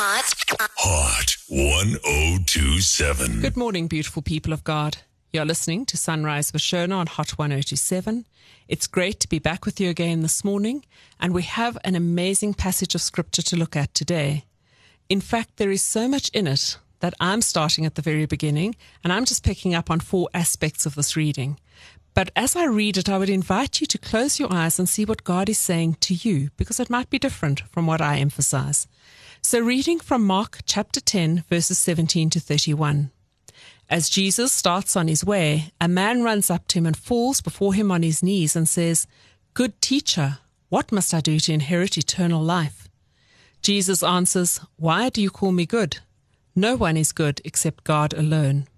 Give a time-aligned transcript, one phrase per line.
[0.00, 0.32] Hot.
[0.76, 3.40] Hot 1027.
[3.40, 4.98] Good morning, beautiful people of God.
[5.32, 8.24] You're listening to Sunrise with Shona on Hot 1027.
[8.68, 10.84] It's great to be back with you again this morning,
[11.18, 14.44] and we have an amazing passage of scripture to look at today.
[15.08, 18.76] In fact, there is so much in it that I'm starting at the very beginning,
[19.02, 21.58] and I'm just picking up on four aspects of this reading.
[22.14, 25.04] But as I read it, I would invite you to close your eyes and see
[25.04, 28.86] what God is saying to you, because it might be different from what I emphasize.
[29.50, 33.10] So, reading from Mark chapter 10, verses 17 to 31.
[33.88, 37.72] As Jesus starts on his way, a man runs up to him and falls before
[37.72, 39.06] him on his knees and says,
[39.54, 42.90] Good teacher, what must I do to inherit eternal life?
[43.62, 46.00] Jesus answers, Why do you call me good?
[46.54, 48.68] No one is good except God alone.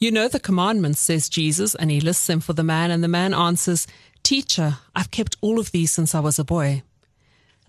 [0.00, 3.06] You know the commandments, says Jesus, and he lists them for the man, and the
[3.06, 3.86] man answers,
[4.24, 6.82] Teacher, I've kept all of these since I was a boy.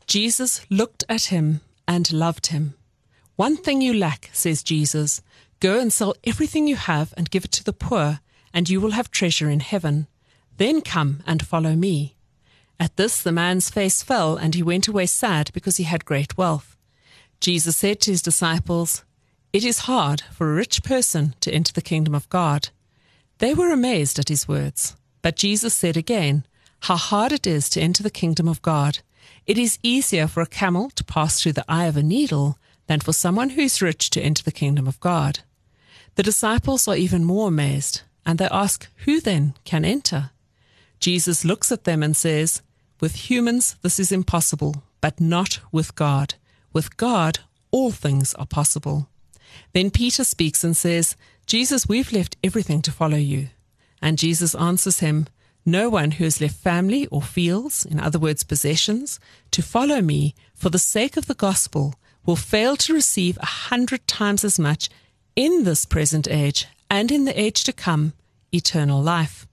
[0.07, 2.75] Jesus looked at him and loved him.
[3.35, 5.21] One thing you lack, says Jesus.
[5.59, 8.19] Go and sell everything you have and give it to the poor,
[8.53, 10.07] and you will have treasure in heaven.
[10.57, 12.15] Then come and follow me.
[12.79, 16.37] At this, the man's face fell, and he went away sad because he had great
[16.37, 16.77] wealth.
[17.39, 19.03] Jesus said to his disciples,
[19.53, 22.69] It is hard for a rich person to enter the kingdom of God.
[23.37, 24.95] They were amazed at his words.
[25.21, 26.45] But Jesus said again,
[26.81, 28.99] How hard it is to enter the kingdom of God.
[29.47, 32.99] It is easier for a camel to pass through the eye of a needle than
[32.99, 35.39] for someone who is rich to enter the kingdom of God.
[36.15, 40.31] The disciples are even more amazed, and they ask, Who then can enter?
[40.99, 42.61] Jesus looks at them and says,
[42.99, 46.35] With humans this is impossible, but not with God.
[46.73, 47.39] With God
[47.71, 49.07] all things are possible.
[49.73, 53.49] Then Peter speaks and says, Jesus, we've left everything to follow you.
[54.01, 55.27] And Jesus answers him,
[55.65, 59.19] No one who has left family or fields, in other words, possessions,
[59.51, 61.95] to follow me for the sake of the gospel
[62.25, 64.89] will fail to receive a hundred times as much
[65.35, 68.13] in this present age and in the age to come
[68.51, 69.47] eternal life.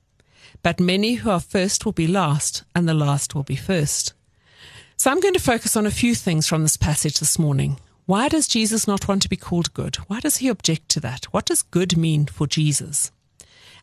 [0.63, 4.13] But many who are first will be last, and the last will be first.
[4.97, 7.79] So I'm going to focus on a few things from this passage this morning.
[8.07, 9.97] Why does Jesus not want to be called good?
[10.09, 11.27] Why does he object to that?
[11.27, 13.13] What does good mean for Jesus?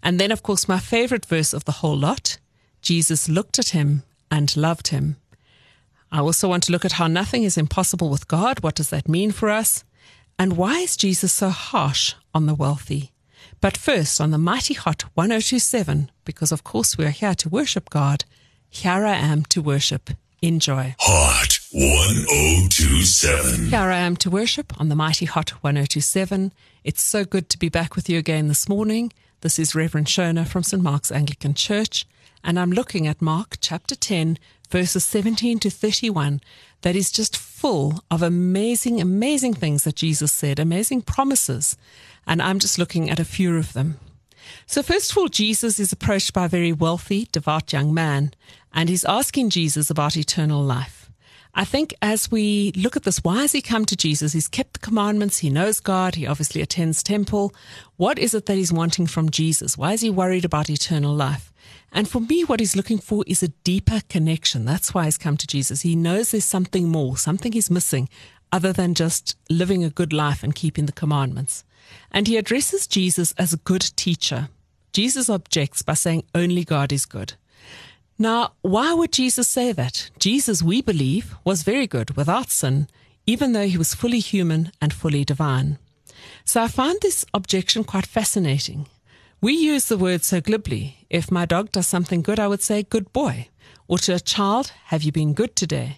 [0.06, 2.38] And then, of course, my favorite verse of the whole lot
[2.84, 5.16] Jesus looked at him and loved him.
[6.12, 8.62] I also want to look at how nothing is impossible with God.
[8.62, 9.84] What does that mean for us?
[10.38, 13.12] And why is Jesus so harsh on the wealthy?
[13.62, 17.90] But first, on the mighty hot 1027, because of course we are here to worship
[17.90, 18.24] God,
[18.70, 20.12] here I am to worship.
[20.44, 20.94] Enjoy.
[21.00, 23.70] Hot 1027.
[23.70, 26.54] Here I am to worship on the mighty hot 1027.
[26.84, 29.12] It's so good to be back with you again this morning.
[29.46, 30.82] This is Reverend Shona from St.
[30.82, 32.08] Mark's Anglican Church,
[32.44, 34.40] and I'm looking at Mark chapter 10,
[34.72, 36.42] verses 17 to 31,
[36.82, 41.78] that is just full of amazing, amazing things that Jesus said, amazing promises.
[42.26, 44.00] And I'm just looking at a few of them.
[44.66, 48.34] So, first of all, Jesus is approached by a very wealthy, devout young man,
[48.74, 51.05] and he's asking Jesus about eternal life.
[51.58, 54.34] I think as we look at this, why has he come to Jesus?
[54.34, 55.38] He's kept the commandments.
[55.38, 56.16] He knows God.
[56.16, 57.54] He obviously attends temple.
[57.96, 59.78] What is it that he's wanting from Jesus?
[59.78, 61.54] Why is he worried about eternal life?
[61.94, 64.66] And for me, what he's looking for is a deeper connection.
[64.66, 65.82] That's why he's come to Jesus.
[65.82, 68.10] He knows there's something more, something he's missing
[68.52, 71.64] other than just living a good life and keeping the commandments.
[72.12, 74.50] And he addresses Jesus as a good teacher.
[74.92, 77.36] Jesus objects by saying only God is good.
[78.18, 80.10] Now, why would Jesus say that?
[80.20, 82.88] Jesus, we believe, was very good without sin,
[83.26, 85.80] even though he was fully human and fully divine.
[86.46, 88.88] So I find this objection quite fascinating.
[89.42, 91.06] We use the word so glibly.
[91.10, 93.50] If my dog does something good, I would say, good boy.
[93.88, 95.98] Or to a child, have you been good today?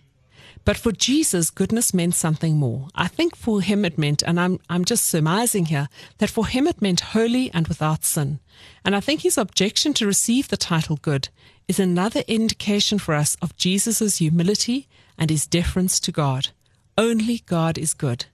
[0.65, 2.89] But for Jesus, goodness meant something more.
[2.93, 6.67] I think for him it meant, and I'm, I'm just surmising here, that for him
[6.67, 8.39] it meant holy and without sin.
[8.83, 11.29] And I think his objection to receive the title good
[11.67, 16.49] is another indication for us of Jesus' humility and his deference to God.
[16.97, 18.25] Only God is good.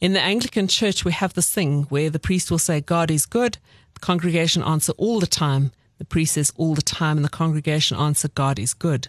[0.00, 3.26] In the Anglican Church, we have this thing where the priest will say, God is
[3.26, 3.58] good.
[3.94, 5.72] The congregation answer all the time.
[5.98, 9.08] The priest says all the time, and the congregation answer, God is good.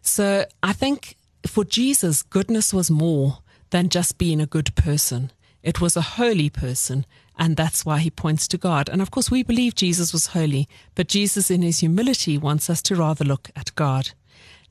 [0.00, 3.38] So I think for Jesus, goodness was more
[3.70, 5.30] than just being a good person.
[5.62, 7.04] It was a holy person,
[7.38, 8.88] and that's why he points to God.
[8.88, 12.80] And of course, we believe Jesus was holy, but Jesus, in his humility, wants us
[12.82, 14.10] to rather look at God.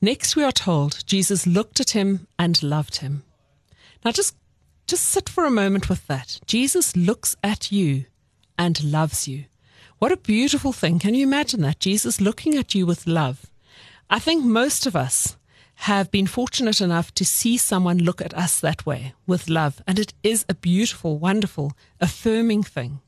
[0.00, 3.22] Next, we are told Jesus looked at him and loved him.
[4.04, 4.36] Now, just,
[4.86, 6.40] just sit for a moment with that.
[6.46, 8.04] Jesus looks at you
[8.58, 9.44] and loves you.
[9.98, 10.98] What a beautiful thing.
[10.98, 11.80] Can you imagine that?
[11.80, 13.46] Jesus looking at you with love.
[14.10, 15.36] I think most of us
[15.76, 19.82] have been fortunate enough to see someone look at us that way with love.
[19.86, 23.00] And it is a beautiful, wonderful, affirming thing.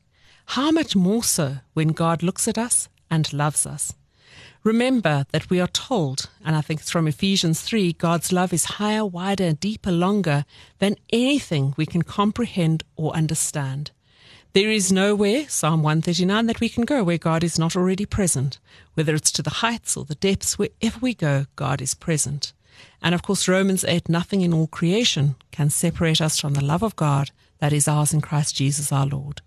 [0.51, 3.95] How much more so when God looks at us and loves us?
[4.63, 8.65] Remember that we are told, and I think it's from Ephesians 3, God's love is
[8.65, 10.45] higher, wider, deeper, longer
[10.81, 13.93] than anything we can comprehend or understand.
[14.55, 18.59] There is nowhere, Psalm 139, that we can go where God is not already present.
[18.95, 22.53] Whether it's to the heights or the depths, wherever we go, God is present.
[23.03, 26.83] And of course, Romans 8, nothing in all creation can separate us from the love
[26.83, 29.41] of God that is ours in Christ Jesus our Lord.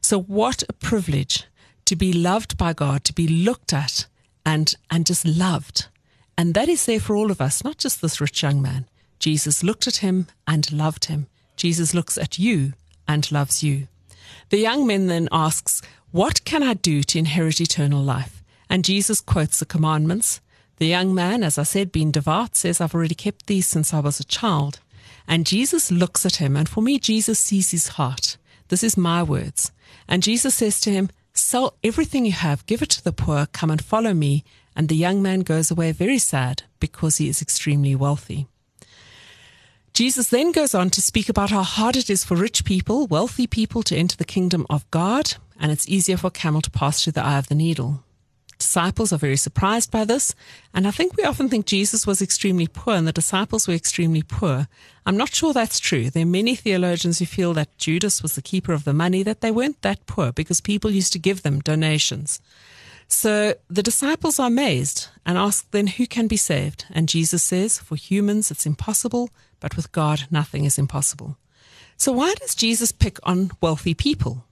[0.00, 1.44] So what a privilege
[1.84, 4.06] to be loved by God, to be looked at
[4.44, 5.86] and, and just loved.
[6.36, 8.86] And that is there for all of us, not just this rich young man.
[9.18, 11.26] Jesus looked at him and loved him.
[11.56, 12.72] Jesus looks at you
[13.06, 13.88] and loves you.
[14.48, 18.42] The young man then asks, What can I do to inherit eternal life?
[18.68, 20.40] And Jesus quotes the commandments.
[20.78, 24.00] The young man, as I said, being devout, says, I've already kept these since I
[24.00, 24.80] was a child.
[25.28, 28.36] And Jesus looks at him, and for me, Jesus sees his heart.
[28.68, 29.70] This is my words.
[30.08, 33.70] And Jesus says to him, Sell everything you have, give it to the poor, come
[33.70, 34.44] and follow me.
[34.74, 38.46] And the young man goes away very sad because he is extremely wealthy.
[39.94, 43.46] Jesus then goes on to speak about how hard it is for rich people, wealthy
[43.46, 47.04] people to enter the kingdom of God, and it's easier for a camel to pass
[47.04, 48.02] through the eye of the needle.
[48.72, 50.34] Disciples are very surprised by this,
[50.72, 54.22] and I think we often think Jesus was extremely poor and the disciples were extremely
[54.22, 54.66] poor.
[55.04, 56.08] I'm not sure that's true.
[56.08, 59.42] There are many theologians who feel that Judas was the keeper of the money, that
[59.42, 62.40] they weren't that poor because people used to give them donations.
[63.08, 66.86] So the disciples are amazed and ask then who can be saved?
[66.88, 69.28] And Jesus says, for humans it's impossible,
[69.60, 71.36] but with God nothing is impossible.
[71.98, 74.46] So why does Jesus pick on wealthy people?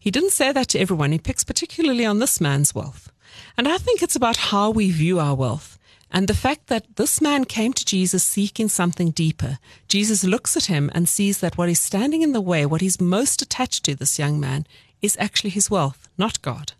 [0.00, 1.12] He didn't say that to everyone.
[1.12, 3.11] He picks particularly on this man's wealth.
[3.56, 5.78] And I think it's about how we view our wealth.
[6.10, 9.58] And the fact that this man came to Jesus seeking something deeper,
[9.88, 13.00] Jesus looks at him and sees that what is standing in the way, what he's
[13.00, 14.66] most attached to, this young man,
[15.00, 16.72] is actually his wealth, not God.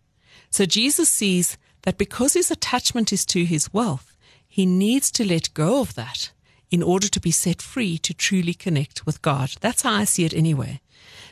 [0.50, 4.16] So Jesus sees that because his attachment is to his wealth,
[4.46, 6.30] he needs to let go of that
[6.70, 9.54] in order to be set free to truly connect with God.
[9.60, 10.80] That's how I see it anyway.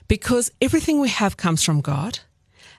[0.08, 2.20] Because everything we have comes from God,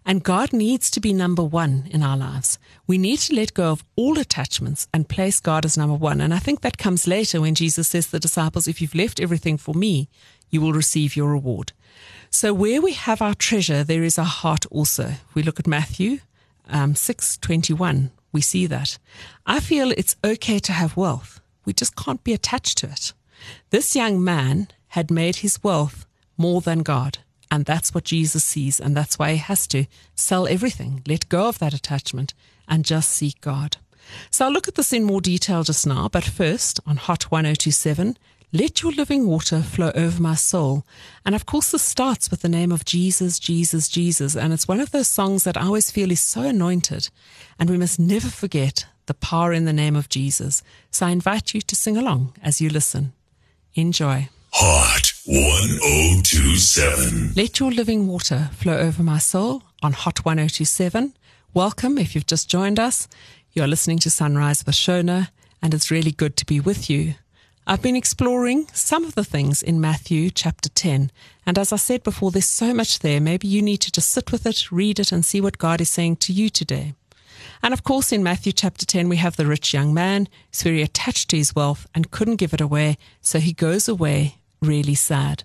[0.05, 2.57] and God needs to be number one in our lives.
[2.87, 6.21] We need to let go of all attachments and place God as number one.
[6.21, 9.19] And I think that comes later when Jesus says to the disciples, if you've left
[9.19, 10.09] everything for me,
[10.49, 11.71] you will receive your reward.
[12.29, 15.13] So where we have our treasure, there is our heart also.
[15.33, 16.19] We look at Matthew
[16.71, 18.97] um, 621, we see that.
[19.45, 21.41] I feel it's okay to have wealth.
[21.65, 23.13] We just can't be attached to it.
[23.69, 26.05] This young man had made his wealth
[26.37, 27.19] more than God.
[27.51, 28.79] And that's what Jesus sees.
[28.79, 32.33] And that's why he has to sell everything, let go of that attachment,
[32.67, 33.77] and just seek God.
[34.29, 36.07] So I'll look at this in more detail just now.
[36.07, 38.17] But first, on Hot 1027,
[38.53, 40.85] let your living water flow over my soul.
[41.25, 44.35] And of course, this starts with the name of Jesus, Jesus, Jesus.
[44.35, 47.09] And it's one of those songs that I always feel is so anointed.
[47.59, 50.63] And we must never forget the power in the name of Jesus.
[50.89, 53.13] So I invite you to sing along as you listen.
[53.73, 54.29] Enjoy.
[54.51, 57.31] Hot 1027.
[57.37, 61.13] Let your living water flow over my soul on Hot 1027.
[61.53, 63.07] Welcome if you've just joined us.
[63.53, 65.29] You're listening to Sunrise with Shona,
[65.61, 67.13] and it's really good to be with you.
[67.65, 71.11] I've been exploring some of the things in Matthew chapter 10.
[71.45, 73.21] And as I said before, there's so much there.
[73.21, 75.89] Maybe you need to just sit with it, read it, and see what God is
[75.89, 76.93] saying to you today.
[77.63, 80.81] And of course, in Matthew chapter 10, we have the rich young man who's very
[80.81, 82.97] attached to his wealth and couldn't give it away.
[83.21, 85.43] So he goes away really sad.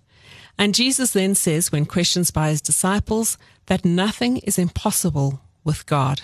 [0.59, 6.23] And Jesus then says, when questioned by his disciples, that nothing is impossible with God.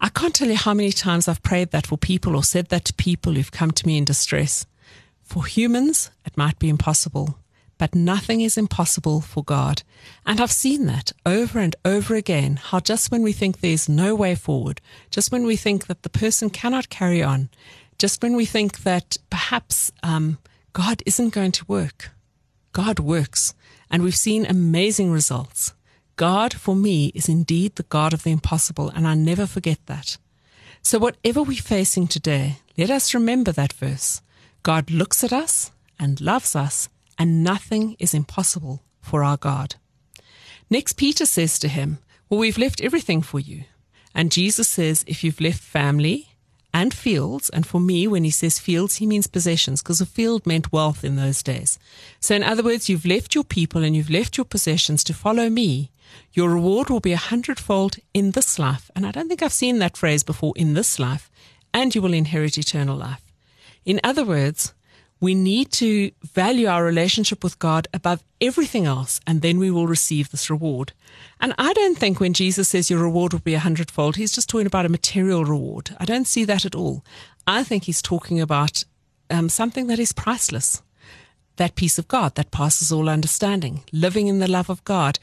[0.00, 2.84] I can't tell you how many times I've prayed that for people or said that
[2.86, 4.66] to people who've come to me in distress.
[5.22, 7.38] For humans, it might be impossible,
[7.78, 9.82] but nothing is impossible for God.
[10.24, 14.14] And I've seen that over and over again, how just when we think there's no
[14.14, 17.50] way forward, just when we think that the person cannot carry on,
[17.98, 20.38] just when we think that perhaps um,
[20.72, 22.10] God isn't going to work,
[22.76, 23.54] God works.
[23.90, 25.72] And we've seen amazing results.
[26.16, 30.18] God, for me, is indeed the God of the impossible, and I never forget that.
[30.82, 34.20] So, whatever we're facing today, let us remember that verse.
[34.62, 39.76] God looks at us and loves us, and nothing is impossible for our God.
[40.68, 41.96] Next, Peter says to him,
[42.28, 43.64] Well, we've left everything for you.
[44.14, 46.35] And Jesus says, If you've left family
[46.76, 50.46] and fields, and for me, when he says fields, he means possessions, because a field
[50.46, 51.78] meant wealth in those days.
[52.20, 55.48] So, in other words, you've left your people and you've left your possessions to follow
[55.48, 55.90] me.
[56.34, 58.90] Your reward will be a hundredfold in this life.
[58.94, 61.30] And I don't think I've seen that phrase before in this life,
[61.72, 63.24] and you will inherit eternal life.
[63.86, 64.74] In other words,
[65.20, 69.86] we need to value our relationship with God above everything else, and then we will
[69.86, 70.92] receive this reward.
[71.40, 74.48] And I don't think when Jesus says your reward will be a hundredfold, he's just
[74.48, 75.96] talking about a material reward.
[75.98, 77.02] I don't see that at all.
[77.46, 78.84] I think he's talking about
[79.30, 80.82] um, something that is priceless
[81.56, 85.18] that peace of God that passes all understanding, living in the love of God,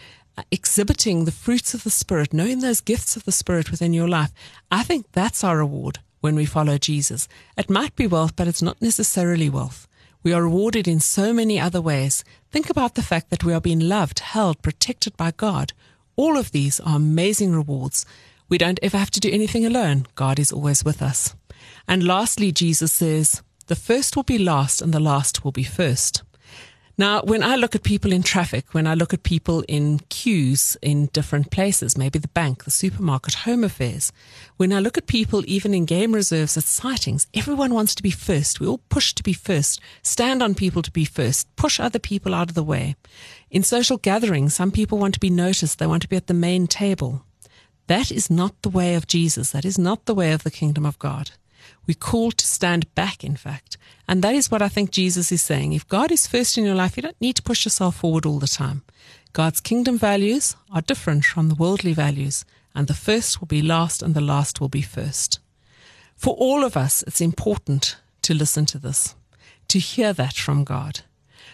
[0.51, 4.31] exhibiting the fruits of the Spirit, knowing those gifts of the Spirit within your life.
[4.71, 7.27] I think that's our reward when we follow Jesus.
[7.57, 9.89] It might be wealth, but it's not necessarily wealth.
[10.23, 12.23] We are rewarded in so many other ways.
[12.49, 15.73] Think about the fact that we are being loved, held, protected by God.
[16.15, 18.05] All of these are amazing rewards.
[18.47, 20.05] We don't ever have to do anything alone.
[20.15, 21.35] God is always with us.
[21.89, 26.23] And lastly, Jesus says, the first will be last and the last will be first.
[26.95, 30.77] Now, when I look at people in traffic, when I look at people in queues
[30.79, 34.11] in different places, maybe the bank, the supermarket, home affairs,
[34.57, 38.11] when I look at people even in game reserves at sightings, everyone wants to be
[38.11, 38.59] first.
[38.59, 42.35] We all push to be first, stand on people to be first, push other people
[42.35, 42.95] out of the way.
[43.49, 45.79] In social gatherings, some people want to be noticed.
[45.79, 47.25] They want to be at the main table.
[47.87, 49.49] That is not the way of Jesus.
[49.49, 51.31] That is not the way of the kingdom of God.
[51.87, 53.77] We're called to stand back, in fact.
[54.07, 55.73] And that is what I think Jesus is saying.
[55.73, 58.39] If God is first in your life, you don't need to push yourself forward all
[58.39, 58.83] the time.
[59.33, 64.01] God's kingdom values are different from the worldly values, and the first will be last
[64.01, 65.39] and the last will be first.
[66.15, 69.15] For all of us, it's important to listen to this,
[69.67, 71.01] to hear that from God.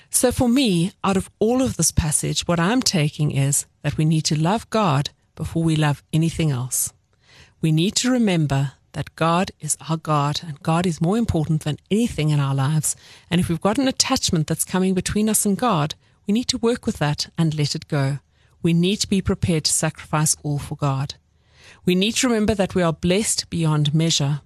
[0.10, 4.06] So for me, out of all of this passage, what I'm taking is that we
[4.06, 6.92] need to love God before we love anything else.
[7.62, 11.78] We need to remember that God is our God and God is more important than
[11.90, 12.96] anything in our lives.
[13.30, 15.96] And if we've got an attachment that's coming between us and God,
[16.28, 18.20] we need to work with that and let it go.
[18.62, 21.16] We need to be prepared to sacrifice all for God.
[21.86, 24.42] We need to remember that we are blessed beyond measure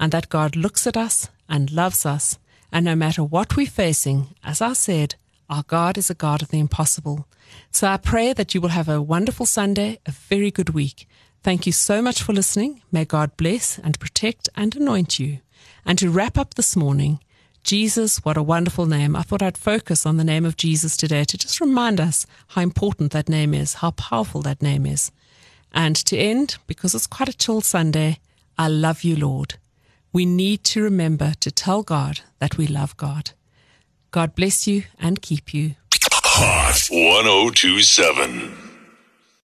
[0.00, 2.38] and that God looks at us and loves us.
[2.72, 5.14] And no matter what we're facing, as I said,
[5.50, 7.26] our God is a God of the impossible.
[7.70, 11.08] So I pray that you will have a wonderful Sunday, a very good week,
[11.42, 12.82] Thank you so much for listening.
[12.90, 15.38] May God bless and protect and anoint you.
[15.86, 17.20] And to wrap up this morning,
[17.62, 19.14] Jesus, what a wonderful name.
[19.14, 22.62] I thought I'd focus on the name of Jesus today to just remind us how
[22.62, 25.12] important that name is, how powerful that name is.
[25.72, 28.18] And to end, because it's quite a chill Sunday,
[28.56, 29.54] I love you, Lord.
[30.12, 33.30] We need to remember to tell God that we love God.
[34.10, 35.76] God bless you and keep you.
[35.92, 38.67] Hot 1027.